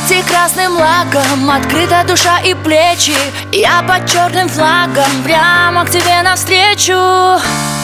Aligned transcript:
гвалте 0.00 0.22
красным 0.22 0.76
лаком 0.76 1.50
Открыта 1.50 2.04
душа 2.06 2.38
и 2.40 2.54
плечи. 2.54 3.16
Я 3.52 3.82
под 3.82 4.10
черным 4.10 4.48
флагом 4.48 5.22
Прямо 5.24 5.84
к 5.84 5.90
тебе 5.90 6.22
навстречу. 6.22 7.40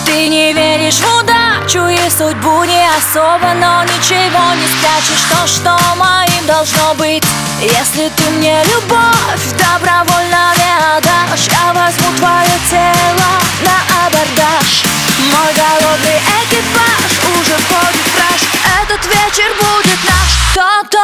Ты 0.07 0.29
не 0.29 0.53
веришь 0.53 1.01
в 1.01 1.19
удачу 1.21 1.87
И 1.87 2.11
судьбу 2.11 2.65
не 2.65 2.87
особо 2.97 3.55
Но 3.61 3.83
ничего 3.85 4.55
не 4.55 4.67
спрячешь. 4.67 5.25
То, 5.31 5.47
что 5.47 5.79
моим 5.97 6.47
должно 6.47 6.95
быть. 6.95 7.25
Если 7.61 8.11
ты 8.17 8.31
мне 8.31 8.63
любовь 8.65 9.47
Добровольно 9.59 10.53
не 10.57 10.97
отдашь 10.97 11.49
Я 11.49 11.73
возьму 11.73 12.09
твое 12.19 12.57
тело 12.71 13.31
На 13.65 14.07
абордаж. 14.07 14.85
Мой 15.33 15.53
голодный 15.55 16.21
экипаж 16.43 17.11
Уже 17.41 17.57
входит 17.65 18.07
в 18.07 18.15
краш 18.15 18.43
Этот 18.83 19.05
вечер 19.07 19.51
будет 19.59 19.99
наш. 20.05 20.55
Тот 20.55 20.96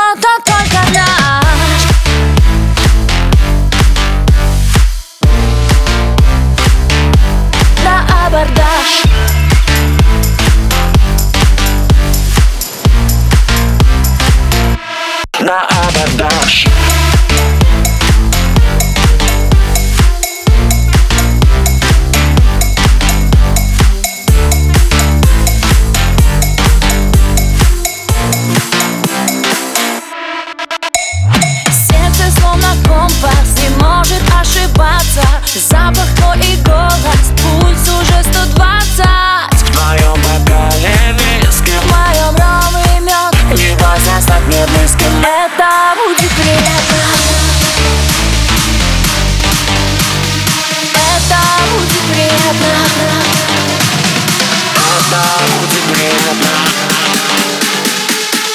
Это 55.12 55.44
будет 55.60 55.84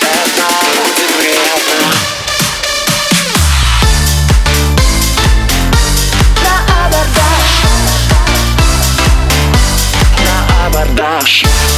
Это 0.02 0.48
будет 0.74 1.00
На 6.42 6.56
абордаж. 6.86 7.50
На 10.26 10.66
абордаж. 10.66 11.77